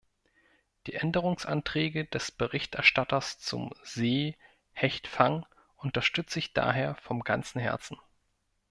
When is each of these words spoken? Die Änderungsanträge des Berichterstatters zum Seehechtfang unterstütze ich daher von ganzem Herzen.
Die 0.87 0.95
Änderungsanträge 0.95 2.05
des 2.05 2.31
Berichterstatters 2.31 3.37
zum 3.37 3.69
Seehechtfang 3.83 5.45
unterstütze 5.77 6.39
ich 6.39 6.53
daher 6.53 6.95
von 6.95 7.19
ganzem 7.19 7.61
Herzen. 7.61 7.97